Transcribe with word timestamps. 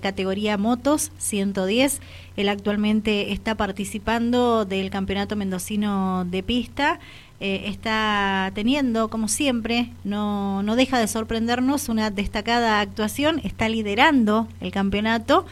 categoría 0.00 0.58
motos 0.58 1.12
110. 1.18 2.00
Él 2.36 2.48
actualmente 2.48 3.32
está 3.32 3.54
participando 3.56 4.64
del 4.64 4.90
Campeonato 4.90 5.36
Mendocino 5.36 6.24
de 6.24 6.42
Pista. 6.42 7.00
Eh, 7.40 7.64
está 7.66 8.52
teniendo, 8.54 9.08
como 9.08 9.26
siempre, 9.26 9.90
no, 10.04 10.62
no 10.62 10.76
deja 10.76 10.98
de 10.98 11.08
sorprendernos 11.08 11.88
una 11.88 12.10
destacada 12.10 12.80
actuación, 12.80 13.40
está 13.44 13.68
liderando 13.68 14.46
el 14.60 14.70
campeonato 14.72 15.46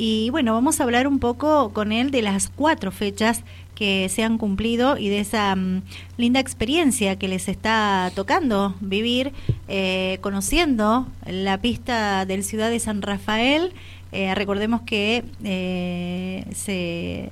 y 0.00 0.30
bueno, 0.30 0.52
vamos 0.52 0.80
a 0.80 0.84
hablar 0.84 1.08
un 1.08 1.18
poco 1.18 1.72
con 1.72 1.90
él 1.90 2.12
de 2.12 2.22
las 2.22 2.48
cuatro 2.48 2.92
fechas 2.92 3.42
que 3.78 4.08
se 4.08 4.24
han 4.24 4.38
cumplido 4.38 4.98
y 4.98 5.08
de 5.08 5.20
esa 5.20 5.54
mm, 5.54 5.82
linda 6.16 6.40
experiencia 6.40 7.16
que 7.16 7.28
les 7.28 7.46
está 7.46 8.10
tocando 8.12 8.74
vivir, 8.80 9.32
eh, 9.68 10.18
conociendo 10.20 11.06
la 11.24 11.58
pista 11.58 12.26
del 12.26 12.42
Ciudad 12.42 12.70
de 12.70 12.80
San 12.80 13.02
Rafael. 13.02 13.72
Eh, 14.10 14.34
recordemos 14.34 14.80
que 14.80 15.22
eh, 15.44 16.44
se 16.56 17.30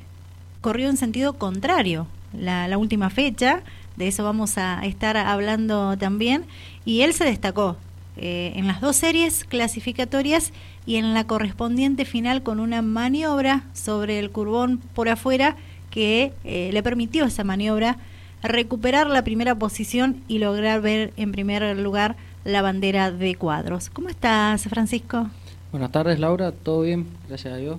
corrió 0.61 0.89
en 0.89 0.97
sentido 0.97 1.33
contrario 1.33 2.07
la, 2.33 2.79
última 2.79 3.11
fecha, 3.11 3.65
de 3.97 4.07
eso 4.07 4.23
vamos 4.23 4.57
a 4.57 4.87
estar 4.87 5.17
hablando 5.17 5.99
también, 5.99 6.45
y 6.85 7.01
él 7.01 7.13
se 7.13 7.25
destacó 7.25 7.77
en 8.19 8.67
las 8.67 8.81
dos 8.81 8.97
series 8.97 9.45
clasificatorias 9.45 10.53
y 10.87 10.97
en 10.97 11.13
la 11.13 11.27
correspondiente 11.27 12.07
final 12.07 12.43
con 12.43 12.61
una 12.61 12.81
maniobra 12.81 13.65
sobre 13.75 14.19
el 14.19 14.31
curbón 14.31 14.79
por 14.95 15.11
afuera 15.11 15.57
que 15.97 16.35
eh, 16.45 16.69
le 16.75 16.83
permitió 16.83 17.25
esa 17.25 17.43
maniobra 17.43 17.97
recuperar 18.43 19.07
la 19.07 19.25
primera 19.25 19.55
posición 19.55 20.21
y 20.29 20.41
lograr 20.41 20.83
ver 20.83 21.15
en 21.17 21.33
primer 21.33 21.75
lugar 21.79 22.17
la 22.45 22.61
bandera 22.61 23.11
de 23.11 23.35
cuadros. 23.35 23.89
¿Cómo 23.89 24.11
estás, 24.11 24.65
Francisco? 24.65 25.31
Buenas 25.73 25.91
tardes, 25.91 26.19
Laura. 26.19 26.53
¿Todo 26.53 26.83
bien? 26.83 27.07
Gracias 27.29 27.55
a 27.55 27.57
Dios. 27.57 27.79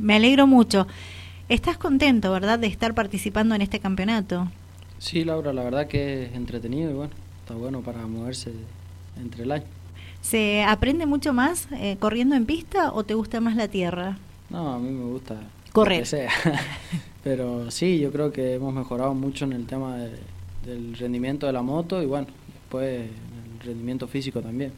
Me 0.00 0.16
alegro 0.16 0.48
mucho. 0.48 0.88
Estás 1.48 1.78
contento, 1.78 2.32
¿verdad?, 2.32 2.58
de 2.58 2.66
estar 2.66 2.94
participando 2.94 3.54
en 3.54 3.62
este 3.62 3.78
campeonato. 3.78 4.48
Sí, 4.98 5.22
Laura, 5.22 5.52
la 5.52 5.62
verdad 5.62 5.86
que 5.86 6.24
es 6.24 6.34
entretenido 6.34 6.90
y 6.90 6.94
bueno, 6.94 7.12
está 7.42 7.54
bueno 7.54 7.80
para 7.80 8.04
moverse 8.08 8.50
entre 9.22 9.44
el 9.44 9.52
año. 9.52 9.66
¿Se 10.20 10.64
aprende 10.64 11.06
mucho 11.06 11.32
más 11.32 11.68
eh, 11.70 11.96
corriendo 12.00 12.34
en 12.34 12.44
pista 12.44 12.92
o 12.92 13.04
te 13.04 13.14
gusta 13.14 13.40
más 13.40 13.54
la 13.54 13.68
tierra? 13.68 14.18
No, 14.50 14.74
a 14.74 14.78
mí 14.80 14.90
me 14.90 15.04
gusta 15.04 15.36
correr. 15.72 16.06
Pero 17.22 17.70
sí, 17.70 17.98
yo 17.98 18.10
creo 18.10 18.32
que 18.32 18.54
hemos 18.54 18.72
mejorado 18.72 19.14
mucho 19.14 19.44
en 19.44 19.52
el 19.52 19.66
tema 19.66 19.96
del 20.64 20.96
rendimiento 20.96 21.46
de 21.46 21.52
la 21.52 21.62
moto 21.62 22.02
y 22.02 22.06
bueno, 22.06 22.28
después 22.52 23.02
el 23.02 23.66
rendimiento 23.66 24.08
físico 24.08 24.40
también. 24.40 24.72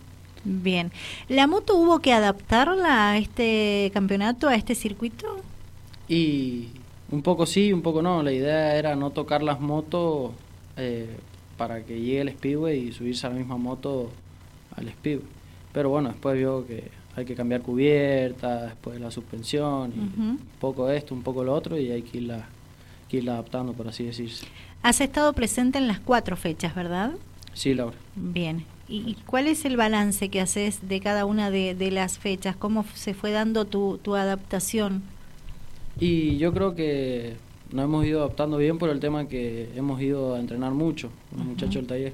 Bien. 0.44 0.90
¿La 1.28 1.46
moto 1.46 1.76
hubo 1.76 2.00
que 2.00 2.12
adaptarla 2.12 3.10
a 3.10 3.18
este 3.18 3.90
campeonato, 3.94 4.48
a 4.48 4.56
este 4.56 4.74
circuito? 4.74 5.36
Y 6.08 6.68
un 7.12 7.22
poco 7.22 7.46
sí, 7.46 7.72
un 7.72 7.82
poco 7.82 8.02
no. 8.02 8.22
La 8.22 8.32
idea 8.32 8.74
era 8.74 8.96
no 8.96 9.10
tocar 9.10 9.42
las 9.42 9.60
motos 9.60 10.32
eh, 10.76 11.16
para 11.56 11.84
que 11.84 12.00
llegue 12.00 12.20
el 12.22 12.30
speedway 12.30 12.88
y 12.88 12.92
subirse 12.92 13.26
a 13.26 13.30
la 13.30 13.36
misma 13.36 13.56
moto 13.56 14.10
al 14.74 14.88
speedway. 14.88 15.26
Pero 15.72 15.90
bueno, 15.90 16.08
después 16.08 16.36
vio 16.36 16.66
que 16.66 16.90
hay 17.16 17.24
que 17.24 17.34
cambiar 17.34 17.62
cubierta, 17.62 18.66
después 18.66 19.00
la 19.00 19.10
suspensión, 19.10 19.92
un 19.92 20.40
poco 20.60 20.90
esto, 20.90 21.14
un 21.14 21.22
poco 21.22 21.44
lo 21.44 21.54
otro, 21.54 21.78
y 21.78 21.90
hay 21.90 22.02
que 22.02 22.18
irla, 22.18 22.46
que 23.08 23.18
irla 23.18 23.34
adaptando, 23.34 23.72
por 23.72 23.88
así 23.88 24.04
decirse. 24.04 24.46
Has 24.82 25.00
estado 25.00 25.32
presente 25.32 25.78
en 25.78 25.88
las 25.88 26.00
cuatro 26.00 26.36
fechas, 26.36 26.74
¿verdad? 26.74 27.12
Sí, 27.52 27.74
Laura. 27.74 27.96
Bien. 28.16 28.64
¿Y 28.88 29.16
cuál 29.26 29.46
es 29.46 29.64
el 29.64 29.76
balance 29.76 30.28
que 30.28 30.40
haces 30.40 30.86
de 30.88 31.00
cada 31.00 31.24
una 31.24 31.50
de, 31.50 31.74
de 31.74 31.90
las 31.90 32.18
fechas? 32.18 32.56
¿Cómo 32.56 32.84
se 32.94 33.14
fue 33.14 33.30
dando 33.30 33.64
tu, 33.64 33.98
tu 34.02 34.16
adaptación? 34.16 35.02
Y 35.98 36.36
yo 36.36 36.52
creo 36.52 36.74
que 36.74 37.36
nos 37.70 37.84
hemos 37.84 38.04
ido 38.04 38.20
adaptando 38.20 38.58
bien 38.58 38.78
por 38.78 38.90
el 38.90 39.00
tema 39.00 39.28
que 39.28 39.70
hemos 39.76 40.00
ido 40.00 40.34
a 40.34 40.40
entrenar 40.40 40.72
mucho, 40.72 41.10
los 41.36 41.46
muchachos 41.46 41.76
del 41.76 41.86
taller. 41.86 42.12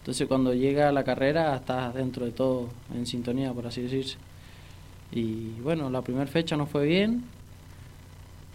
Entonces 0.00 0.28
cuando 0.28 0.54
llega 0.54 0.92
la 0.92 1.04
carrera 1.04 1.56
estás 1.56 1.94
dentro 1.94 2.24
de 2.26 2.32
todo 2.32 2.68
en 2.94 3.06
sintonía, 3.06 3.52
por 3.52 3.66
así 3.66 3.82
decirse. 3.82 4.16
Y 5.14 5.60
bueno, 5.62 5.88
la 5.90 6.02
primera 6.02 6.26
fecha 6.26 6.56
no 6.56 6.66
fue 6.66 6.86
bien, 6.86 7.22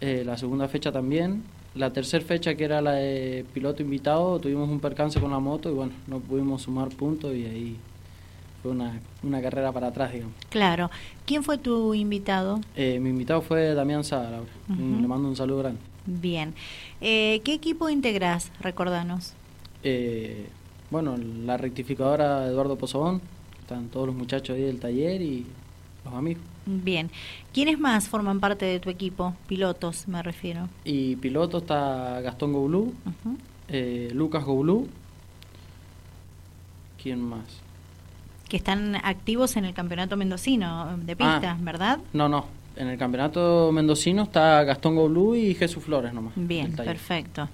eh, 0.00 0.22
la 0.26 0.36
segunda 0.36 0.68
fecha 0.68 0.92
también. 0.92 1.42
La 1.74 1.92
tercera 1.92 2.24
fecha, 2.24 2.54
que 2.54 2.64
era 2.64 2.82
la 2.82 2.92
de 2.92 3.46
piloto 3.54 3.82
invitado, 3.82 4.38
tuvimos 4.40 4.68
un 4.68 4.80
percance 4.80 5.20
con 5.20 5.30
la 5.30 5.38
moto 5.38 5.70
y 5.70 5.74
bueno, 5.74 5.92
no 6.06 6.18
pudimos 6.18 6.62
sumar 6.62 6.88
puntos 6.88 7.34
y 7.34 7.46
ahí 7.46 7.76
fue 8.60 8.72
una, 8.72 9.00
una 9.22 9.40
carrera 9.40 9.72
para 9.72 9.86
atrás, 9.86 10.12
digamos. 10.12 10.34
Claro. 10.50 10.90
¿Quién 11.26 11.44
fue 11.44 11.58
tu 11.58 11.94
invitado? 11.94 12.60
Eh, 12.76 12.98
mi 13.00 13.10
invitado 13.10 13.40
fue 13.40 13.72
Damián 13.72 14.04
Sada, 14.04 14.42
Le 14.68 15.06
mando 15.06 15.28
un 15.28 15.36
saludo 15.36 15.58
grande. 15.60 15.80
Bien. 16.06 16.54
Eh, 17.00 17.40
¿Qué 17.44 17.54
equipo 17.54 17.88
integrás? 17.88 18.50
Recordanos. 18.60 19.34
bueno, 20.90 21.16
la 21.16 21.56
rectificadora 21.56 22.46
Eduardo 22.46 22.76
Pozobón, 22.76 23.22
están 23.60 23.88
todos 23.88 24.08
los 24.08 24.16
muchachos 24.16 24.56
ahí 24.56 24.62
del 24.62 24.80
taller 24.80 25.22
y 25.22 25.46
los 26.04 26.14
amigos. 26.14 26.42
Bien. 26.66 27.10
¿Quiénes 27.52 27.78
más 27.78 28.08
forman 28.08 28.40
parte 28.40 28.64
de 28.64 28.80
tu 28.80 28.90
equipo? 28.90 29.34
Pilotos, 29.46 30.06
me 30.08 30.22
refiero. 30.22 30.68
Y 30.84 31.16
piloto 31.16 31.58
está 31.58 32.20
Gastón 32.20 32.52
Goulú, 32.52 32.94
eh, 33.68 34.10
Lucas 34.12 34.44
Goulú. 34.44 34.88
¿Quién 37.02 37.20
más? 37.20 37.44
Que 38.48 38.56
están 38.56 38.96
activos 38.96 39.56
en 39.56 39.64
el 39.64 39.74
campeonato 39.74 40.16
mendocino 40.16 40.96
de 40.98 41.16
pistas, 41.16 41.56
ah, 41.56 41.58
¿verdad? 41.60 41.98
No, 42.12 42.28
no. 42.28 42.46
En 42.76 42.88
el 42.88 42.98
campeonato 42.98 43.70
mendocino 43.72 44.22
está 44.24 44.62
Gastón 44.64 44.96
Goulú 44.96 45.34
y 45.34 45.54
Jesús 45.54 45.82
Flores 45.82 46.12
nomás. 46.12 46.32
Bien, 46.36 46.72
perfecto. 46.74 47.48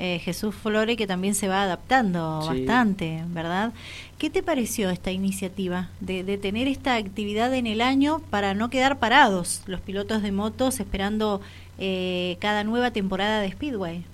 Eh, 0.00 0.20
Jesús 0.20 0.54
Flore, 0.54 0.96
que 0.96 1.08
también 1.08 1.34
se 1.34 1.48
va 1.48 1.64
adaptando 1.64 2.46
bastante, 2.46 3.24
¿verdad? 3.30 3.72
¿Qué 4.16 4.30
te 4.30 4.44
pareció 4.44 4.90
esta 4.90 5.10
iniciativa 5.10 5.90
de, 5.98 6.38
tener 6.38 6.68
esta 6.68 6.94
actividad 6.94 7.52
en 7.52 7.66
el 7.66 7.80
año 7.80 8.20
para 8.30 8.54
no 8.54 8.70
quedar 8.70 9.00
parados 9.00 9.62
los 9.66 9.80
pilotos 9.80 10.22
de 10.22 10.30
motos 10.30 10.78
esperando 10.78 11.40
eh, 11.80 12.36
cada 12.38 12.62
nueva 12.62 12.92
temporada 12.92 13.40
de 13.40 13.50
Speedway? 13.50 14.04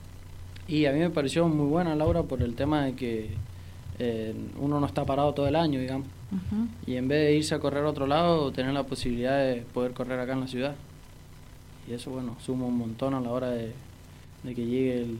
Y 0.66 0.86
a 0.86 0.92
mí 0.92 1.00
me 1.00 1.10
pareció 1.10 1.46
muy 1.48 1.66
buena, 1.66 1.94
Laura, 1.94 2.22
por 2.22 2.40
el 2.40 2.54
tema 2.54 2.86
de 2.86 2.94
que 2.94 3.30
eh, 3.98 4.34
uno 4.58 4.80
no 4.80 4.86
está 4.86 5.04
parado 5.04 5.34
todo 5.34 5.46
el 5.48 5.56
año, 5.56 5.80
digamos. 5.80 6.08
Y 6.86 6.96
en 6.96 7.08
vez 7.08 7.26
de 7.26 7.36
irse 7.36 7.54
a 7.54 7.58
correr 7.58 7.84
a 7.84 7.90
otro 7.90 8.06
lado, 8.06 8.50
tener 8.52 8.72
la 8.72 8.84
posibilidad 8.84 9.38
de 9.38 9.62
poder 9.74 9.92
correr 9.92 10.18
acá 10.18 10.32
en 10.32 10.40
la 10.40 10.48
ciudad. 10.48 10.74
Y 11.86 11.92
eso, 11.92 12.10
bueno, 12.10 12.36
suma 12.40 12.64
un 12.64 12.78
montón 12.78 13.12
a 13.12 13.20
la 13.20 13.30
hora 13.30 13.50
de 13.50 13.74
que 14.42 14.64
llegue 14.66 15.02
el, 15.02 15.18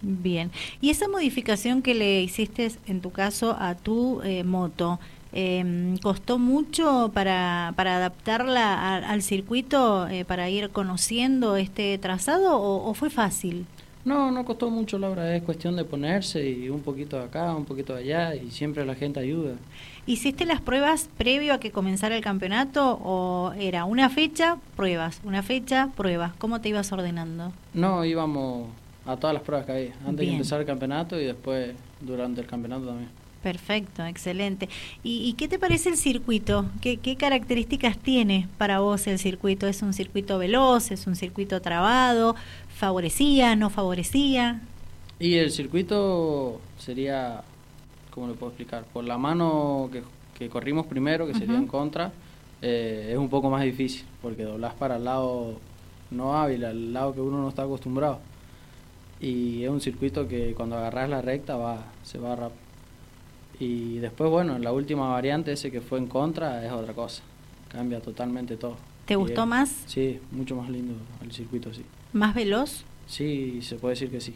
Bien. 0.00 0.50
¿Y 0.80 0.90
esa 0.90 1.08
modificación 1.08 1.82
que 1.82 1.94
le 1.94 2.22
hiciste 2.22 2.70
en 2.86 3.00
tu 3.00 3.10
caso 3.10 3.56
a 3.58 3.74
tu 3.74 4.22
eh, 4.22 4.44
moto, 4.44 5.00
eh, 5.32 5.96
costó 6.02 6.38
mucho 6.38 7.10
para, 7.12 7.72
para 7.76 7.96
adaptarla 7.96 8.96
al 8.96 9.22
circuito, 9.22 10.08
eh, 10.08 10.24
para 10.24 10.48
ir 10.48 10.70
conociendo 10.70 11.56
este 11.56 11.98
trazado 11.98 12.60
o, 12.60 12.94
fue 12.94 13.10
fácil? 13.10 13.66
No, 14.04 14.30
no 14.30 14.44
costó 14.44 14.70
mucho, 14.70 14.98
Laura. 14.98 15.36
Es 15.36 15.42
cuestión 15.42 15.76
de 15.76 15.84
ponerse 15.84 16.48
y 16.48 16.70
un 16.70 16.80
poquito 16.80 17.18
de 17.18 17.24
acá, 17.24 17.54
un 17.54 17.66
poquito 17.66 17.94
de 17.94 18.04
allá 18.04 18.34
y 18.34 18.50
siempre 18.50 18.86
la 18.86 18.94
gente 18.94 19.20
ayuda. 19.20 19.54
¿Hiciste 20.06 20.46
las 20.46 20.62
pruebas 20.62 21.10
previo 21.18 21.52
a 21.52 21.60
que 21.60 21.72
comenzara 21.72 22.16
el 22.16 22.22
campeonato 22.22 22.98
o 23.02 23.52
era 23.58 23.84
una 23.84 24.08
fecha, 24.08 24.56
pruebas, 24.76 25.20
una 25.24 25.42
fecha, 25.42 25.90
pruebas? 25.94 26.32
¿Cómo 26.38 26.62
te 26.62 26.70
ibas 26.70 26.90
ordenando? 26.92 27.52
No, 27.74 28.02
íbamos 28.06 28.68
a 29.08 29.16
todas 29.16 29.32
las 29.32 29.42
pruebas 29.42 29.64
que 29.64 29.72
había, 29.72 29.94
antes 30.06 30.26
de 30.26 30.32
empezar 30.32 30.60
el 30.60 30.66
campeonato 30.66 31.18
y 31.18 31.24
después 31.24 31.74
durante 31.98 32.42
el 32.42 32.46
campeonato 32.46 32.88
también. 32.88 33.08
Perfecto, 33.42 34.04
excelente. 34.04 34.68
¿Y, 35.02 35.32
qué 35.34 35.48
te 35.48 35.58
parece 35.58 35.88
el 35.88 35.96
circuito? 35.96 36.66
¿Qué, 36.82 37.16
características 37.16 37.96
tiene 37.96 38.48
para 38.58 38.80
vos 38.80 39.06
el 39.06 39.18
circuito? 39.18 39.66
¿Es 39.66 39.80
un 39.80 39.94
circuito 39.94 40.36
veloz? 40.38 40.90
¿Es 40.90 41.06
un 41.06 41.16
circuito 41.16 41.62
trabado? 41.62 42.36
¿Favorecía? 42.68 43.56
¿No 43.56 43.70
favorecía? 43.70 44.60
Y 45.18 45.36
el 45.36 45.52
circuito 45.52 46.60
sería, 46.76 47.42
¿cómo 48.10 48.28
le 48.28 48.34
puedo 48.34 48.50
explicar? 48.50 48.84
Por 48.92 49.04
la 49.04 49.16
mano 49.16 49.88
que, 50.36 50.48
corrimos 50.50 50.84
primero, 50.84 51.26
que 51.26 51.32
sería 51.32 51.56
en 51.56 51.66
contra, 51.66 52.12
eh, 52.60 53.08
es 53.12 53.16
un 53.16 53.30
poco 53.30 53.48
más 53.48 53.62
difícil, 53.62 54.04
porque 54.20 54.42
doblás 54.42 54.74
para 54.74 54.96
el 54.96 55.04
lado 55.04 55.58
no 56.10 56.36
hábil, 56.36 56.64
al 56.66 56.92
lado 56.92 57.14
que 57.14 57.20
uno 57.22 57.40
no 57.40 57.48
está 57.48 57.62
acostumbrado 57.62 58.20
y 59.20 59.64
es 59.64 59.70
un 59.70 59.80
circuito 59.80 60.28
que 60.28 60.54
cuando 60.54 60.76
agarras 60.76 61.10
la 61.10 61.22
recta 61.22 61.56
va 61.56 61.86
se 62.02 62.18
va 62.18 62.36
rápido. 62.36 62.68
Y 63.60 63.98
después, 63.98 64.30
bueno, 64.30 64.58
la 64.58 64.72
última 64.72 65.08
variante, 65.08 65.52
ese 65.52 65.70
que 65.70 65.80
fue 65.80 65.98
en 65.98 66.06
contra, 66.06 66.64
es 66.64 66.70
otra 66.70 66.94
cosa. 66.94 67.22
Cambia 67.68 68.00
totalmente 68.00 68.56
todo. 68.56 68.76
¿Te 69.04 69.16
gustó 69.16 69.46
más? 69.46 69.82
Sí, 69.86 70.20
mucho 70.30 70.54
más 70.54 70.68
lindo 70.68 70.94
el 71.22 71.32
circuito, 71.32 71.72
sí. 71.74 71.82
¿Más 72.12 72.34
veloz? 72.34 72.84
Sí, 73.06 73.60
se 73.62 73.76
puede 73.76 73.94
decir 73.94 74.10
que 74.10 74.20
sí. 74.20 74.34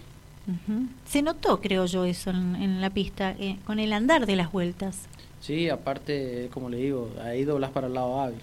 Se 1.05 1.23
notó, 1.23 1.61
creo 1.61 1.87
yo, 1.87 2.05
eso 2.05 2.31
en, 2.31 2.81
la 2.81 2.91
pista, 2.91 3.37
eh, 3.39 3.59
con 3.65 3.79
el 3.79 3.93
andar 3.93 4.27
de 4.27 4.35
las 4.35 4.51
vueltas. 4.51 5.07
Sí, 5.41 5.69
aparte, 5.69 6.49
como 6.53 6.69
le 6.69 6.79
digo, 6.79 7.11
ahí 7.23 7.45
doblas 7.45 7.71
para 7.71 7.87
el 7.87 7.95
lado 7.95 8.21
hábil, 8.21 8.41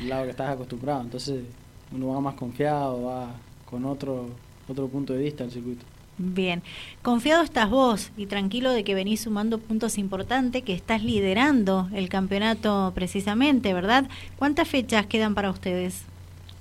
el 0.00 0.08
lado 0.08 0.24
que 0.24 0.30
estás 0.30 0.50
acostumbrado. 0.50 1.02
Entonces 1.02 1.44
uno 1.92 2.08
va 2.08 2.20
más 2.20 2.34
confiado, 2.34 3.04
va 3.04 3.34
con 3.68 3.84
otro, 3.84 4.28
otro 4.68 4.88
punto 4.88 5.12
de 5.12 5.22
vista 5.22 5.44
al 5.44 5.50
circuito. 5.50 5.84
Bien, 6.18 6.62
confiado 7.00 7.42
estás 7.42 7.70
vos 7.70 8.10
y 8.16 8.26
tranquilo 8.26 8.70
de 8.70 8.84
que 8.84 8.94
venís 8.94 9.22
sumando 9.22 9.58
puntos 9.58 9.96
importantes, 9.98 10.62
que 10.62 10.74
estás 10.74 11.02
liderando 11.02 11.88
el 11.94 12.08
campeonato 12.08 12.92
precisamente, 12.94 13.72
¿verdad? 13.72 14.08
¿Cuántas 14.38 14.68
fechas 14.68 15.06
quedan 15.06 15.34
para 15.34 15.50
ustedes? 15.50 16.02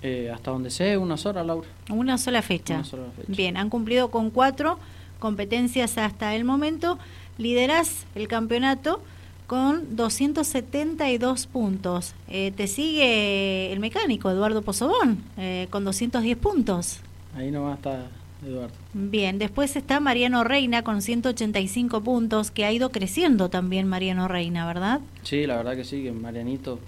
Eh, 0.02 0.32
hasta 0.34 0.52
donde 0.52 0.72
sé, 0.72 0.98
una 0.98 1.18
sola, 1.18 1.44
Laura. 1.44 1.68
Una 1.90 2.18
sola 2.18 2.42
fecha. 2.42 2.82
Bien, 3.28 3.58
han 3.58 3.70
cumplido 3.70 4.10
con 4.10 4.32
cuatro 4.32 4.80
competencias 5.20 5.98
hasta 5.98 6.34
el 6.36 6.44
momento. 6.44 6.98
Liderás 7.38 8.06
el 8.16 8.28
campeonato 8.28 9.02
con 9.46 9.96
272 9.96 11.46
puntos. 11.46 12.16
Eh, 12.30 12.52
te 12.56 12.68
sigue 12.68 13.72
el 13.72 13.80
mecánico 13.80 14.32
Eduardo 14.32 14.62
Pozobón 14.62 15.24
eh, 15.38 15.68
con 15.70 15.84
210 15.84 16.38
puntos. 16.38 17.00
Ahí 17.36 17.52
nomás 17.52 17.78
está 17.78 18.08
Eduardo. 18.46 18.74
Bien, 18.94 19.40
después 19.40 19.76
está 19.76 20.00
Mariano 20.00 20.44
Reina 20.44 20.84
con 20.84 21.02
185 21.02 22.02
puntos, 22.02 22.52
que 22.52 22.66
ha 22.66 22.72
ido 22.72 22.90
creciendo 22.90 23.50
también 23.50 23.88
Mariano 23.88 24.28
Reina, 24.28 24.66
¿verdad? 24.66 25.02
Sí, 25.24 25.46
la 25.46 25.58
verdad 25.58 25.76
que 25.76 25.84
sí, 25.84 26.04
que 26.04 26.12
Marianito 26.12 26.80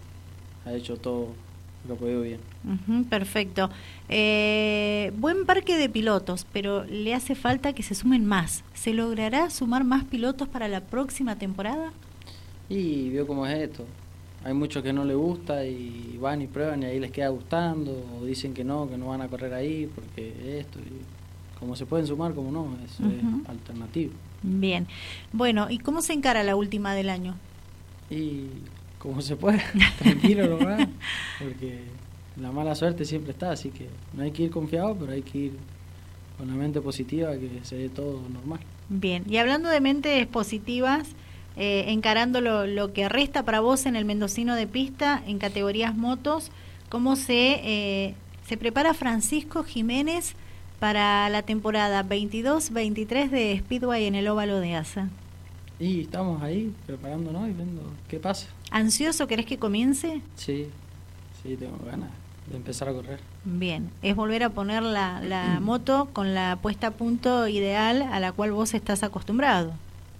ha 0.66 0.74
hecho 0.74 0.98
todo 0.98 1.30
lo 1.88 1.96
podido 1.96 2.22
bien. 2.22 2.40
perfecto. 3.10 3.70
Eh, 4.10 5.12
buen 5.18 5.46
parque 5.46 5.78
de 5.78 5.90
pilotos, 5.90 6.46
pero 6.52 6.86
le 6.86 7.14
hace 7.14 7.36
falta 7.36 7.74
que 7.74 7.84
se 7.84 7.94
sumen 7.94 8.26
más. 8.26 8.64
¿Se 8.74 8.94
logrará 8.94 9.50
sumar 9.50 9.84
más 9.84 10.06
pilotos 10.06 10.48
para 10.48 10.68
la 10.68 10.82
próxima 10.82 11.38
temporada? 11.38 11.92
Y 12.70 13.10
vio 13.10 13.28
cómo 13.28 13.46
es 13.46 13.60
esto. 13.60 13.86
Hay 14.44 14.54
muchos 14.54 14.84
que 14.84 14.92
no 14.92 15.06
les 15.06 15.16
gusta 15.16 15.66
y 15.66 16.18
van 16.20 16.42
y 16.42 16.48
prueban 16.48 16.84
y 16.84 16.86
ahí 16.86 17.00
les 17.00 17.12
queda 17.12 17.30
gustando, 17.30 18.04
o 18.20 18.26
dicen 18.26 18.54
que 18.54 18.64
no, 18.64 18.90
que 18.90 18.98
no 18.98 19.08
van 19.08 19.22
a 19.22 19.28
correr 19.28 19.54
ahí 19.54 19.90
porque 19.94 20.60
esto. 20.60 20.80
Y 20.80 21.60
como 21.60 21.76
se 21.76 21.86
pueden 21.86 22.06
sumar, 22.06 22.34
como 22.34 22.52
no, 22.52 22.68
es, 22.84 23.00
alternativo. 23.48 24.12
Bien. 24.42 24.86
Bueno, 25.32 25.70
¿y 25.70 25.78
cómo 25.78 26.02
se 26.02 26.12
encara 26.12 26.44
la 26.44 26.58
última 26.58 26.94
del 26.94 27.10
año? 27.10 27.36
Y 28.10 28.48
como 29.00 29.22
se 29.22 29.38
puede, 29.38 29.62
tranquilo 30.00 30.48
nomás, 30.48 30.90
porque 31.40 31.80
la 32.36 32.52
mala 32.52 32.76
suerte 32.76 33.06
siempre 33.06 33.32
está, 33.32 33.52
así 33.52 33.70
que 33.70 33.88
no 34.14 34.24
hay 34.24 34.32
que 34.32 34.44
ir 34.44 34.52
confiado, 34.52 34.96
pero 34.96 35.14
hay 35.14 35.22
que 35.22 35.38
ir 35.38 35.54
con 36.38 36.48
la 36.48 36.56
mente 36.56 36.82
positiva, 36.82 37.32
que 37.38 37.60
se 37.64 37.78
dé 37.78 37.90
todo 37.90 38.22
normal. 38.30 38.60
Bien, 38.90 39.24
y 39.30 39.38
hablando 39.38 39.70
de 39.70 39.80
mentes 39.80 40.28
positivas, 40.28 41.08
eh, 41.56 41.86
encarando 41.88 42.42
lo, 42.42 42.94
que 42.94 43.10
resta 43.10 43.44
para 43.44 43.60
vos 43.60 43.86
en 43.86 43.96
el 43.96 44.06
mendocino 44.06 44.56
de 44.56 44.68
pista 44.68 45.22
en 45.28 45.38
categorías 45.38 45.96
motos, 45.96 46.52
¿cómo 46.90 47.16
se, 47.16 47.62
eh, 47.64 48.16
se 48.48 48.58
prepara 48.58 48.94
Francisco 48.94 49.64
Jiménez 49.64 50.34
para 50.80 51.30
la 51.30 51.44
temporada 51.44 52.04
22-23 52.04 53.30
de 53.30 53.60
Speedway 53.60 54.06
en 54.06 54.16
el 54.16 54.28
óvalo 54.28 54.60
de 54.60 54.76
Asa? 54.76 55.10
Y 55.80 56.02
estamos 56.02 56.42
ahí 56.42 56.74
preparándonos 56.86 57.48
y 57.50 57.52
viendo 57.52 57.82
qué 58.08 58.20
pasa. 58.20 58.48
¿Ansioso 58.72 59.28
querés 59.28 59.46
que 59.46 59.58
comience? 59.58 60.22
Sí, 60.36 60.68
sí, 61.42 61.56
tengo 61.56 61.78
ganas 61.86 62.10
de 62.50 62.58
empezar 62.58 62.90
a 62.90 62.94
correr. 62.94 63.20
Bien, 63.46 63.90
es 64.02 64.16
volver 64.16 64.44
a 64.44 64.50
poner 64.50 64.84
la, 64.84 65.22
la 65.22 65.60
moto 65.60 66.10
con 66.14 66.34
la 66.34 66.58
puesta 66.62 66.88
a 66.88 66.92
punto 66.92 67.48
ideal 67.48 68.02
a 68.02 68.20
la 68.20 68.32
cual 68.32 68.52
vos 68.52 68.74
estás 68.74 69.04
acostumbrado. 69.04 69.74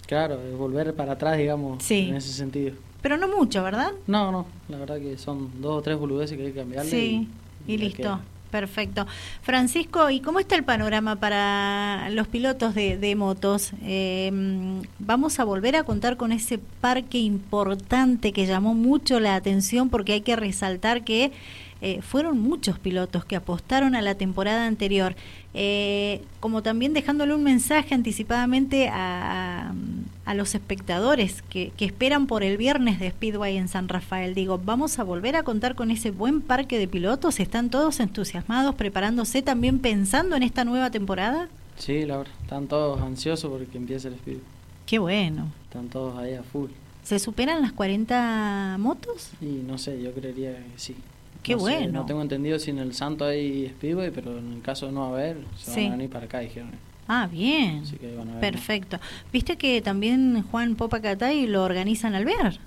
Claro, 0.06 0.38
volver 0.56 0.94
para 0.94 1.12
atrás, 1.12 1.38
digamos, 1.38 1.90
en 1.90 2.14
ese 2.14 2.32
sentido. 2.32 2.74
Pero 3.02 3.16
no 3.16 3.28
mucho, 3.28 3.62
¿verdad? 3.62 3.92
No, 4.06 4.32
no, 4.32 4.46
la 4.68 4.78
verdad 4.78 4.98
que 4.98 5.18
son 5.18 5.60
dos 5.60 5.78
o 5.78 5.82
tres 5.82 5.98
boludeces 5.98 6.36
que 6.36 6.44
hay 6.44 6.52
que 6.52 6.60
cambiarle. 6.60 6.90
Sí, 6.90 7.28
y, 7.66 7.76
listo. 7.76 8.20
Perfecto. 8.50 9.04
Francisco, 9.42 10.10
¿y 10.10 10.20
cómo 10.20 10.38
está 10.38 10.54
el 10.54 10.62
panorama 10.62 11.16
para 11.16 12.08
los 12.10 12.28
pilotos 12.28 12.72
de, 12.72 13.14
motos? 13.16 13.72
Em, 13.82 14.82
vamos 15.00 15.40
a 15.40 15.44
volver 15.44 15.74
a 15.74 15.82
contar 15.82 16.16
con 16.16 16.30
ese 16.30 16.60
parque 16.80 17.18
importante 17.18 18.30
que 18.30 18.46
llamó 18.46 18.72
mucho 18.72 19.18
la 19.18 19.34
atención 19.34 19.90
porque 19.90 20.12
hay 20.12 20.20
que 20.20 20.36
resaltar 20.36 21.02
que 21.02 21.32
eh, 21.80 22.00
fueron 22.00 22.38
muchos 22.38 22.78
pilotos 22.78 23.24
que 23.24 23.36
apostaron 23.36 23.94
a 23.94 24.00
la 24.00 24.14
temporada 24.14 24.66
anterior, 24.66 25.16
eh, 25.52 26.22
como 26.40 26.62
también 26.62 26.94
dejándole 26.94 27.34
un 27.34 27.42
mensaje 27.42 27.94
anticipadamente 27.94 28.88
a, 28.88 29.74
los 30.32 30.54
espectadores 30.54 31.42
que, 31.42 31.72
esperan 31.78 32.26
por 32.26 32.42
el 32.42 32.56
viernes 32.56 32.98
de 32.98 33.10
Speedway 33.10 33.58
en 33.58 33.68
San 33.68 33.88
Rafael. 33.90 34.34
Digo, 34.34 34.58
vamos 34.58 34.98
a 34.98 35.04
volver 35.04 35.36
a 35.36 35.42
contar 35.42 35.74
con 35.74 35.90
ese 35.90 36.10
buen 36.10 36.40
parque 36.40 36.78
de 36.78 36.88
pilotos, 36.88 37.40
están 37.40 37.68
todos 37.68 38.00
entusiasmados, 38.00 38.74
preparándose 38.74 39.42
también 39.42 39.80
pensando 39.80 40.34
en 40.36 40.42
esta 40.42 40.64
nueva 40.64 40.90
temporada. 40.90 41.48
Sí, 41.76 42.06
Laura, 42.06 42.30
están 42.40 42.68
todos 42.68 43.02
ansiosos 43.02 43.50
porque 43.50 43.76
empiece 43.76 44.08
el 44.08 44.14
Speedway. 44.14 44.44
Qué 44.86 44.98
bueno. 44.98 45.52
Están 45.64 45.88
todos 45.88 46.16
ahí 46.16 46.34
a 46.34 46.42
full. 46.42 46.70
¿Se 47.02 47.18
superan 47.18 47.60
las 47.60 47.72
40 47.72 48.76
motos? 48.78 49.32
Y 49.42 49.62
no 49.66 49.76
sé, 49.76 50.00
yo 50.02 50.14
creería 50.14 50.52
que 50.52 50.64
sí. 50.76 50.96
Qué 51.42 51.54
bueno. 51.54 52.00
no 52.00 52.06
tengo 52.06 52.22
entendido 52.22 52.58
si 52.58 52.70
en 52.70 52.78
el 52.78 52.94
Santo 52.94 53.26
hay 53.26 53.68
Speedway, 53.68 54.10
pero 54.10 54.38
en 54.38 54.54
el 54.54 54.62
caso 54.62 54.86
de 54.86 54.92
no 54.92 55.04
haber, 55.04 55.36
se 55.58 55.82
van 55.82 55.88
a 55.88 55.96
venir 55.96 56.10
para 56.10 56.24
acá, 56.24 56.38
dijeron. 56.38 56.70
Ah, 57.08 57.28
bien. 57.30 57.82
Perfecto. 58.40 58.98
¿Viste 59.32 59.56
que 59.56 59.80
también 59.82 60.42
Juan 60.50 60.74
Popacatay 60.74 61.46
lo 61.46 61.62
organizan 61.62 62.14
al 62.14 62.24
ver? 62.24 62.58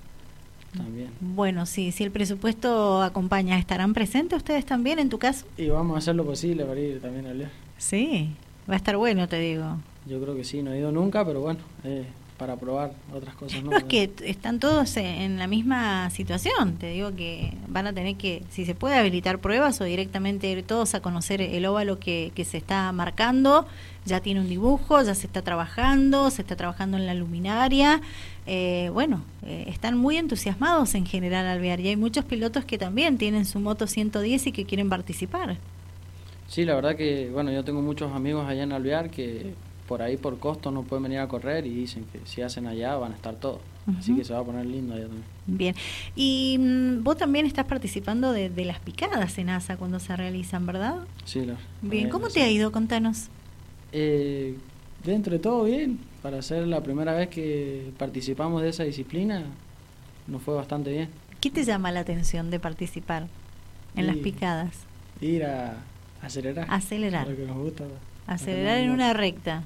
También. 0.76 1.10
Bueno, 1.22 1.66
sí, 1.66 1.92
si 1.92 2.04
el 2.04 2.12
presupuesto 2.12 3.02
acompaña, 3.02 3.58
¿estarán 3.58 3.94
presentes 3.94 4.38
ustedes 4.38 4.66
también 4.66 5.00
en 5.00 5.10
tu 5.10 5.18
caso? 5.18 5.46
Y 5.58 5.70
vamos 5.70 5.96
a 5.96 6.00
hacer 6.00 6.16
lo 6.16 6.26
posible 6.26 6.66
para 6.66 6.80
ir 6.80 7.02
también 7.02 7.26
al 7.26 7.38
ver. 7.38 7.50
Sí, 7.78 8.30
va 8.70 8.76
a 8.76 8.78
estar 8.78 8.96
bueno, 8.98 9.28
te 9.28 9.40
digo. 9.40 9.78
Yo 10.06 10.22
creo 10.22 10.36
que 10.36 10.44
sí, 10.44 10.62
no 10.62 10.74
he 10.74 10.80
ido 10.80 10.92
nunca, 10.92 11.26
pero 11.26 11.42
bueno, 11.42 11.60
eh, 11.84 12.06
para 12.38 12.56
probar 12.56 12.94
otras 13.14 13.36
cosas. 13.36 13.64
No, 13.64 13.76
es 13.76 13.84
que 13.86 14.12
están 14.24 14.60
todos 14.60 14.96
en 14.98 15.40
la 15.40 15.48
misma 15.48 16.10
situación. 16.12 16.78
Te 16.78 16.92
digo 16.92 17.16
que 17.16 17.54
van 17.68 17.88
a 17.88 17.94
tener 17.94 18.16
que, 18.16 18.44
si 18.50 18.66
se 18.66 18.76
puede, 18.76 18.96
habilitar 18.96 19.40
pruebas 19.40 19.82
o 19.82 19.84
directamente 19.84 20.50
ir 20.50 20.64
todos 20.64 20.94
a 20.94 21.02
conocer 21.02 21.42
el 21.42 21.66
óvalo 21.66 22.00
que, 22.00 22.32
que 22.36 22.46
se 22.46 22.58
está 22.58 22.92
marcando. 22.92 23.68
Ya 24.06 24.22
tiene 24.22 24.40
un 24.40 24.48
dibujo, 24.48 25.02
ya 25.02 25.16
se 25.16 25.28
está 25.28 25.42
trabajando, 25.42 26.30
se 26.30 26.44
está 26.44 26.56
trabajando 26.56 26.98
en 26.98 27.06
la 27.08 27.14
luminaria. 27.14 28.02
Eh, 28.46 28.90
bueno, 28.94 29.24
eh, 29.46 29.66
están 29.68 29.98
muy 29.98 30.18
entusiasmados 30.18 30.96
en 30.96 31.06
general 31.06 31.46
al 31.48 31.60
ver 31.60 31.80
y 31.80 31.90
hay 31.90 31.98
muchos 31.98 32.24
pilotos 32.24 32.64
que 32.64 32.78
también 32.78 33.18
tienen 33.18 33.46
su 33.46 33.60
moto 33.60 33.88
110 33.88 34.48
y 34.48 34.52
que 34.52 34.66
quieren 34.66 34.90
participar. 34.90 35.58
Sí, 36.48 36.64
la 36.64 36.76
verdad 36.76 36.96
que, 36.96 37.30
bueno, 37.30 37.52
yo 37.52 37.66
tengo 37.66 37.82
muchos 37.82 38.14
amigos 38.14 38.48
allá 38.48 38.64
en 38.64 38.72
Alvear 38.72 39.10
que 39.10 39.54
por 39.88 40.02
ahí 40.02 40.18
por 40.18 40.38
costo 40.40 40.70
no 40.70 40.84
pueden 40.84 41.04
venir 41.04 41.20
a 41.20 41.28
correr 41.28 41.66
y 41.66 41.74
dicen 41.74 42.06
que 42.12 42.20
si 42.26 42.42
hacen 42.42 42.68
allá 42.68 42.96
van 42.98 43.14
a 43.14 43.16
estar 43.16 43.36
todos. 43.36 43.62
Así 43.98 44.14
que 44.14 44.26
se 44.26 44.34
va 44.34 44.40
a 44.40 44.44
poner 44.44 44.66
lindo 44.66 44.94
allá 44.94 45.06
también. 45.06 45.26
Bien. 45.46 45.76
Y 46.14 46.58
mm, 46.60 47.04
vos 47.04 47.16
también 47.16 47.46
estás 47.46 47.66
participando 47.66 48.34
de, 48.34 48.50
las 48.66 48.80
picadas 48.82 49.38
en 49.38 49.50
ASA 49.50 49.78
cuando 49.78 50.00
se 50.00 50.14
realizan, 50.16 50.66
¿verdad? 50.66 50.98
Sí, 51.24 51.46
la, 51.46 51.56
Bien, 51.82 52.10
¿cómo 52.10 52.28
te 52.28 52.42
ha 52.42 52.50
ido? 52.50 52.74
Contanos. 52.74 53.30
Eh, 53.94 54.58
dentro 55.06 55.32
de 55.34 55.40
todo 55.40 55.64
bien. 55.64 56.00
Para 56.22 56.42
ser 56.42 56.68
la 56.68 56.84
primera 56.84 57.14
vez 57.14 57.30
que 57.30 57.94
participamos 57.98 58.62
de 58.62 58.70
esa 58.70 58.84
disciplina, 58.84 59.46
nos 60.28 60.42
fue 60.42 60.54
bastante 60.56 60.92
bien. 60.92 61.10
¿Qué 61.40 61.50
te 61.50 61.64
llama 61.64 61.92
la 61.94 62.02
atención 62.02 62.50
de 62.52 62.60
participar 62.60 63.28
en 63.96 64.08
las 64.08 64.18
picadas? 64.18 64.76
Ir 65.22 65.46
a 65.46 65.78
acelerar. 66.22 66.68
Acelerar. 66.70 67.28
Lo 67.28 67.38
que 67.38 67.46
nos 67.46 67.58
gusta. 67.58 67.86
Acelerar 68.26 68.80
en 68.80 68.92
una 68.92 69.14
recta. 69.14 69.64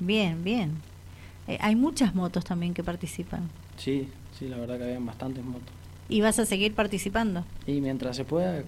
Bien, 0.00 0.42
bien. 0.44 0.72
Eh, 1.46 1.58
hay 1.60 1.76
muchas 1.76 2.14
motos 2.14 2.44
también 2.44 2.74
que 2.74 2.82
participan. 2.82 3.50
Sí, 3.76 4.08
sí, 4.38 4.48
la 4.48 4.56
verdad 4.56 4.78
que 4.78 4.84
habían 4.84 5.04
bastantes 5.04 5.44
motos. 5.44 5.68
¿Y 6.08 6.20
vas 6.20 6.38
a 6.38 6.46
seguir 6.46 6.74
participando? 6.74 7.44
Y 7.66 7.80
mientras 7.80 8.16
se 8.16 8.24
pueda, 8.24 8.62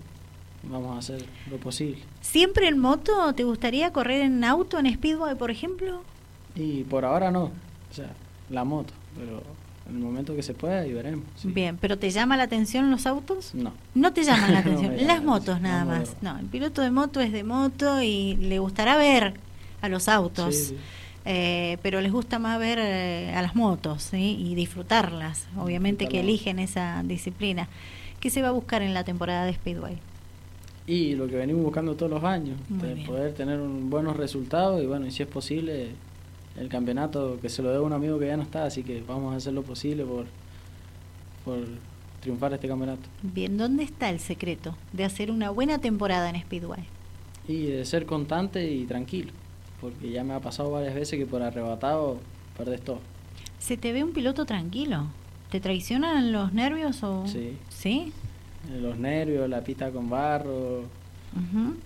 vamos 0.62 0.96
a 0.96 0.98
hacer 0.98 1.24
lo 1.50 1.58
posible. 1.58 1.98
¿Siempre 2.20 2.68
en 2.68 2.78
moto? 2.78 3.32
¿Te 3.34 3.44
gustaría 3.44 3.92
correr 3.92 4.22
en 4.22 4.42
auto, 4.44 4.78
en 4.78 4.92
Speedway, 4.92 5.34
por 5.36 5.50
ejemplo? 5.50 6.02
Y 6.54 6.84
por 6.84 7.04
ahora 7.04 7.30
no, 7.30 7.44
o 7.44 7.94
sea, 7.94 8.10
la 8.50 8.64
moto, 8.64 8.94
pero 9.18 9.42
en 9.88 9.96
el 9.96 10.02
momento 10.02 10.34
que 10.34 10.42
se 10.42 10.54
pueda 10.54 10.86
y 10.86 10.92
veremos. 10.92 11.24
Bien, 11.44 11.76
¿pero 11.76 11.98
te 11.98 12.10
llama 12.10 12.36
la 12.36 12.44
atención 12.44 12.90
los 12.90 13.06
autos? 13.06 13.54
No. 13.54 13.72
No 13.94 14.12
te 14.12 14.24
llaman 14.24 14.52
la 14.52 14.58
atención, 14.60 14.96
las 15.06 15.22
motos 15.22 15.60
nada 15.60 15.84
más. 15.84 16.16
No, 16.22 16.38
el 16.38 16.46
piloto 16.46 16.82
de 16.82 16.90
moto 16.90 17.20
es 17.20 17.32
de 17.32 17.44
moto 17.44 18.00
y 18.02 18.36
le 18.36 18.58
gustará 18.58 18.96
ver 18.96 19.34
a 19.82 19.88
los 19.88 20.08
autos. 20.08 20.72
Eh, 21.28 21.78
pero 21.82 22.00
les 22.00 22.12
gusta 22.12 22.38
más 22.38 22.58
ver 22.60 22.78
eh, 22.80 23.34
a 23.34 23.42
las 23.42 23.56
motos 23.56 24.10
y 24.14 24.54
disfrutarlas, 24.54 25.48
obviamente 25.58 26.06
que 26.06 26.20
eligen 26.20 26.60
esa 26.60 27.02
disciplina. 27.04 27.68
¿Qué 28.20 28.30
se 28.30 28.42
va 28.42 28.48
a 28.48 28.52
buscar 28.52 28.80
en 28.80 28.94
la 28.94 29.02
temporada 29.02 29.44
de 29.44 29.52
Speedway? 29.52 29.98
Y 30.86 31.16
lo 31.16 31.26
que 31.26 31.34
venimos 31.34 31.64
buscando 31.64 31.96
todos 31.96 32.10
los 32.10 32.22
años, 32.22 32.56
poder 33.06 33.34
tener 33.34 33.58
un, 33.58 33.90
buenos 33.90 34.16
resultados 34.16 34.80
y 34.80 34.86
bueno, 34.86 35.06
y 35.06 35.10
si 35.10 35.24
es 35.24 35.28
posible, 35.28 35.88
el 36.56 36.68
campeonato 36.68 37.38
que 37.42 37.48
se 37.48 37.60
lo 37.60 37.70
dé 37.70 37.78
a 37.78 37.82
un 37.82 37.92
amigo 37.92 38.20
que 38.20 38.28
ya 38.28 38.36
no 38.36 38.44
está, 38.44 38.64
así 38.64 38.84
que 38.84 39.02
vamos 39.02 39.34
a 39.34 39.36
hacer 39.36 39.52
lo 39.52 39.62
posible 39.62 40.04
por, 40.04 40.26
por 41.44 41.58
triunfar 42.20 42.52
este 42.54 42.68
campeonato. 42.68 43.02
Bien, 43.22 43.58
¿dónde 43.58 43.82
está 43.82 44.10
el 44.10 44.20
secreto 44.20 44.76
de 44.92 45.04
hacer 45.04 45.32
una 45.32 45.50
buena 45.50 45.80
temporada 45.80 46.30
en 46.30 46.40
Speedway? 46.40 46.84
Y 47.48 47.66
de 47.66 47.84
ser 47.84 48.06
constante 48.06 48.70
y 48.70 48.84
tranquilo, 48.84 49.32
porque 49.80 50.10
ya 50.10 50.24
me 50.24 50.34
ha 50.34 50.40
pasado 50.40 50.70
varias 50.70 50.94
veces 50.94 51.18
que 51.18 51.26
por 51.26 51.42
arrebatado 51.42 52.18
perdes 52.56 52.82
todo. 52.82 53.00
¿Se 53.58 53.76
te 53.76 53.92
ve 53.92 54.04
un 54.04 54.12
piloto 54.12 54.46
tranquilo? 54.46 55.06
¿Te 55.50 55.60
traicionan 55.60 56.32
los 56.32 56.52
nervios 56.52 57.02
o...? 57.02 57.26
Sí. 57.26 57.56
¿Sí? 57.68 58.12
Los 58.80 58.98
nervios, 58.98 59.48
la 59.48 59.62
pista 59.62 59.90
con 59.90 60.10
barro, 60.10 60.84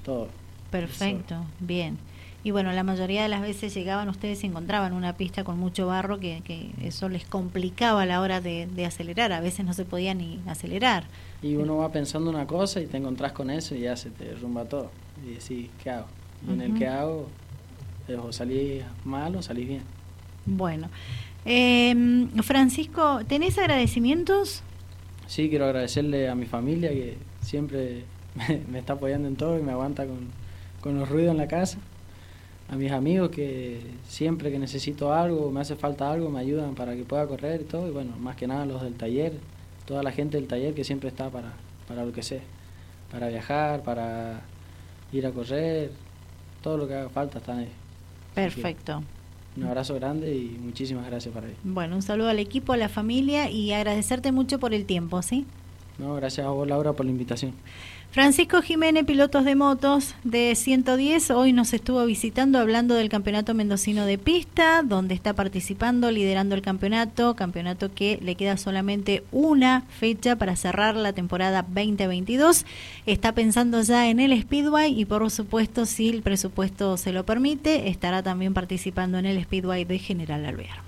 todo. 0.04 0.28
Perfecto, 0.70 1.44
bien. 1.58 1.98
Y 2.42 2.52
bueno, 2.52 2.72
la 2.72 2.82
mayoría 2.82 3.22
de 3.22 3.28
las 3.28 3.42
veces 3.42 3.74
llegaban 3.74 4.08
ustedes 4.08 4.42
y 4.44 4.46
encontraban 4.46 4.94
una 4.94 5.16
pista 5.16 5.44
con 5.44 5.58
mucho 5.58 5.86
barro 5.86 6.18
que, 6.18 6.40
que 6.42 6.70
eso 6.82 7.10
les 7.10 7.26
complicaba 7.26 8.02
a 8.02 8.06
la 8.06 8.20
hora 8.22 8.40
de, 8.40 8.66
acelerar. 8.86 9.32
A 9.32 9.40
veces 9.40 9.66
no 9.66 9.74
se 9.74 9.84
podía 9.84 10.14
ni 10.14 10.40
acelerar. 10.46 11.04
Y 11.42 11.56
uno 11.56 11.76
va 11.76 11.92
pensando 11.92 12.30
una 12.30 12.46
cosa 12.46 12.80
y 12.80 12.86
te 12.86 12.96
encontrás 12.96 13.32
con 13.32 13.50
eso 13.50 13.74
y 13.74 13.80
ya 13.80 13.96
se 13.96 14.10
te 14.10 14.24
derrumba 14.24 14.64
todo. 14.64 14.90
Y 15.22 15.34
decís, 15.34 15.68
¿qué 15.82 15.90
hago? 15.90 16.06
Y 16.48 16.52
en 16.52 16.60
el 16.62 16.78
que 16.78 16.86
hago, 16.86 17.26
eh, 18.10 18.16
o 18.16 18.32
salís 18.32 18.82
mal 19.04 19.36
o 19.36 19.42
salís 19.42 19.68
bien. 19.68 19.82
Bueno. 20.46 20.88
Eh, 21.44 21.94
Francisco, 22.42 23.20
¿tenés 23.26 23.58
agradecimientos? 23.58 24.62
Sí, 25.26 25.48
quiero 25.48 25.64
agradecerle 25.66 26.28
a 26.28 26.34
mi 26.34 26.46
familia 26.46 26.90
que 26.90 27.16
siempre 27.40 28.04
me, 28.70 28.78
está 28.78 28.94
apoyando 28.94 29.28
en 29.28 29.36
todo 29.36 29.58
y 29.58 29.62
me 29.62 29.72
aguanta 29.72 30.06
con, 30.06 30.28
con 30.80 30.98
los 30.98 31.08
ruidos 31.08 31.32
en 31.32 31.38
la 31.38 31.48
casa 31.48 31.78
a 32.70 32.76
mis 32.76 32.92
amigos 32.92 33.30
que 33.30 33.80
siempre 34.06 34.52
que 34.52 34.58
necesito 34.58 35.12
algo, 35.12 35.50
me 35.50 35.60
hace 35.60 35.74
falta 35.74 36.10
algo, 36.10 36.30
me 36.30 36.38
ayudan 36.38 36.76
para 36.76 36.94
que 36.94 37.02
pueda 37.02 37.26
correr 37.26 37.62
y 37.62 37.64
todo. 37.64 37.88
Y 37.88 37.90
bueno, 37.90 38.16
más 38.18 38.36
que 38.36 38.46
nada 38.46 38.64
los 38.64 38.80
del 38.82 38.94
taller, 38.94 39.32
toda 39.86 40.04
la 40.04 40.12
gente 40.12 40.36
del 40.36 40.46
taller 40.46 40.72
que 40.72 40.84
siempre 40.84 41.08
está 41.08 41.30
para, 41.30 41.52
para 41.88 42.04
lo 42.04 42.12
que 42.12 42.22
sea, 42.22 42.42
para 43.10 43.28
viajar, 43.28 43.82
para 43.82 44.42
ir 45.12 45.26
a 45.26 45.32
correr, 45.32 45.90
todo 46.62 46.76
lo 46.76 46.86
que 46.86 46.94
haga 46.94 47.08
falta 47.08 47.38
está 47.38 47.56
ahí. 47.58 47.68
Perfecto. 48.34 49.02
Un 49.56 49.64
abrazo 49.64 49.94
grande 49.96 50.34
y 50.34 50.56
muchísimas 50.60 51.06
gracias 51.06 51.34
para 51.34 51.48
él. 51.48 51.54
Bueno, 51.64 51.96
un 51.96 52.02
saludo 52.02 52.28
al 52.28 52.38
equipo, 52.38 52.72
a 52.72 52.76
la 52.76 52.88
familia 52.88 53.50
y 53.50 53.72
agradecerte 53.72 54.32
mucho 54.32 54.58
por 54.58 54.74
el 54.74 54.86
tiempo, 54.86 55.22
¿sí? 55.22 55.44
No, 55.98 56.14
gracias 56.14 56.46
a 56.46 56.50
vos 56.50 56.66
Laura 56.66 56.92
por 56.92 57.04
la 57.04 57.12
invitación. 57.12 57.52
Francisco 58.12 58.60
Jiménez, 58.60 59.04
pilotos 59.04 59.44
de 59.44 59.54
motos 59.54 60.16
de 60.24 60.56
110, 60.56 61.30
hoy 61.30 61.52
nos 61.52 61.72
estuvo 61.72 62.04
visitando 62.04 62.58
hablando 62.58 62.96
del 62.96 63.08
Campeonato 63.08 63.54
Mendocino 63.54 64.04
de 64.04 64.18
Pista, 64.18 64.82
donde 64.82 65.14
está 65.14 65.32
participando, 65.34 66.10
liderando 66.10 66.56
el 66.56 66.60
campeonato, 66.60 67.36
campeonato 67.36 67.94
que 67.94 68.18
le 68.20 68.34
queda 68.34 68.56
solamente 68.56 69.22
una 69.30 69.82
fecha 70.00 70.34
para 70.34 70.56
cerrar 70.56 70.96
la 70.96 71.12
temporada 71.12 71.62
2022. 71.62 72.66
Está 73.06 73.30
pensando 73.30 73.80
ya 73.80 74.08
en 74.08 74.18
el 74.18 74.42
Speedway 74.42 75.00
y 75.00 75.04
por 75.04 75.30
supuesto, 75.30 75.86
si 75.86 76.08
el 76.08 76.22
presupuesto 76.22 76.96
se 76.96 77.12
lo 77.12 77.24
permite, 77.24 77.90
estará 77.90 78.24
también 78.24 78.54
participando 78.54 79.18
en 79.18 79.26
el 79.26 79.40
Speedway 79.40 79.84
de 79.84 80.00
General 80.00 80.44
Alvear. 80.44 80.80